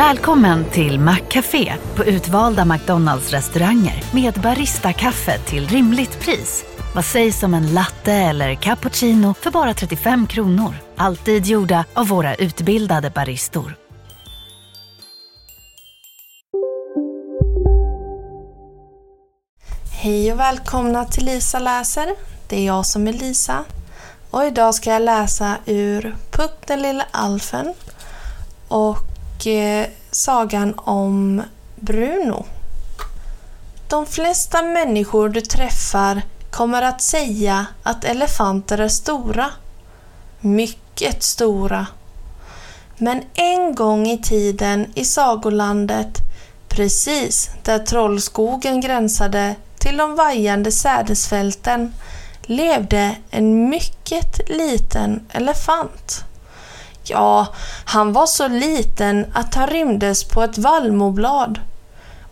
[0.00, 6.64] Välkommen till Maccafé på utvalda McDonalds restauranger med Baristakaffe till rimligt pris.
[6.94, 10.74] Vad sägs om en latte eller cappuccino för bara 35 kronor?
[10.96, 13.76] Alltid gjorda av våra utbildade baristor.
[19.92, 22.14] Hej och välkomna till Lisa läser.
[22.48, 23.64] Det är jag som är Lisa.
[24.30, 27.74] Och idag ska jag läsa ur Puck den lille alfen
[28.68, 29.09] och
[29.40, 31.42] och eh, sagan om
[31.76, 32.44] Bruno.
[33.88, 39.50] De flesta människor du träffar kommer att säga att elefanter är stora.
[40.40, 41.86] Mycket stora.
[42.98, 46.18] Men en gång i tiden i sagolandet,
[46.68, 51.94] precis där Trollskogen gränsade till de vajande sädesfälten,
[52.42, 56.24] levde en mycket liten elefant.
[57.04, 57.46] Ja,
[57.84, 61.60] han var så liten att han rymdes på ett vallmoblad.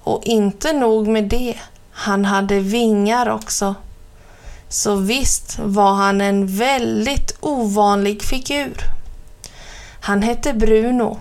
[0.03, 1.55] Och inte nog med det,
[1.91, 3.75] han hade vingar också.
[4.69, 8.77] Så visst var han en väldigt ovanlig figur.
[10.01, 11.19] Han hette Bruno.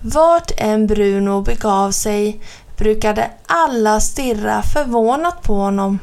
[0.00, 2.40] Vart än Bruno begav sig
[2.76, 5.98] brukade alla stirra förvånat på honom.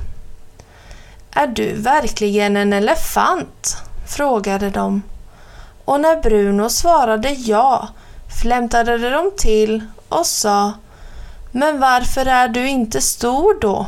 [1.32, 3.78] Är du verkligen en elefant?
[4.08, 5.02] frågade de.
[5.86, 7.88] Och när Bruno svarade ja
[8.42, 10.74] flämtade de till och sa
[11.52, 13.88] Men varför är du inte stor då?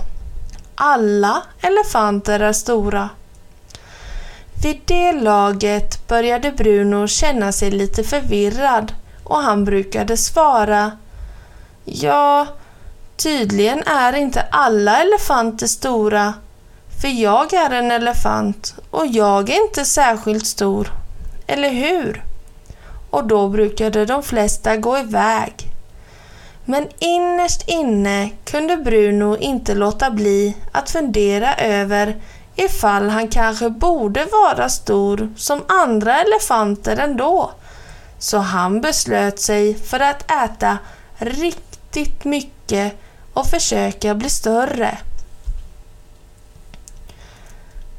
[0.75, 3.09] Alla elefanter är stora.
[4.63, 10.91] Vid det laget började Bruno känna sig lite förvirrad och han brukade svara
[11.85, 12.47] Ja,
[13.17, 16.33] tydligen är inte alla elefanter stora
[17.01, 20.91] för jag är en elefant och jag är inte särskilt stor.
[21.47, 22.23] Eller hur?
[23.09, 25.53] Och då brukade de flesta gå iväg.
[26.65, 32.15] Men innerst inne kunde Bruno inte låta bli att fundera över
[32.55, 37.51] ifall han kanske borde vara stor som andra elefanter ändå.
[38.19, 40.77] Så han beslöt sig för att äta
[41.17, 42.93] riktigt mycket
[43.33, 44.97] och försöka bli större.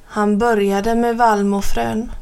[0.06, 2.12] Han började med vallmofrön.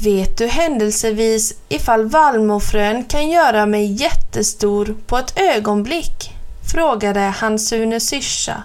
[0.00, 6.30] Vet du händelsevis ifall vallmofrön kan göra mig jättestor på ett ögonblick?
[6.72, 8.62] frågade han Sune syrsa.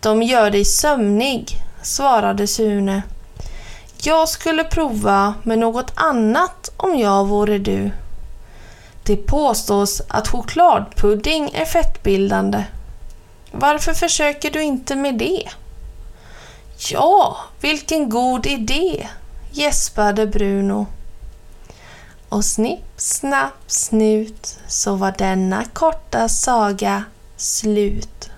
[0.00, 3.02] De gör dig sömnig, svarade Sune.
[4.02, 7.90] Jag skulle prova med något annat om jag vore du.
[9.02, 12.64] Det påstås att chokladpudding är fettbildande.
[13.52, 15.48] Varför försöker du inte med det?
[16.90, 19.08] Ja, vilken god idé,
[19.50, 20.86] gäspade Bruno.
[22.28, 27.04] Och snipp, snapp, snut så var denna korta saga
[27.36, 28.30] slut.